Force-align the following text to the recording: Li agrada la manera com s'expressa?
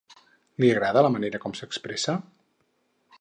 Li 0.63 0.69
agrada 0.75 1.03
la 1.07 1.11
manera 1.17 1.43
com 1.45 1.55
s'expressa? 1.59 2.17